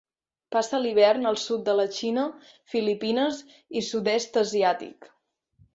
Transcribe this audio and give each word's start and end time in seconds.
Passa 0.53 0.79
l'hivern 0.85 1.29
al 1.31 1.37
sud 1.41 1.61
de 1.67 1.75
la 1.81 1.85
Xina, 1.99 2.25
Filipines 2.73 3.45
i 3.83 3.87
Sud-est 3.91 4.43
asiàtic. 4.47 5.13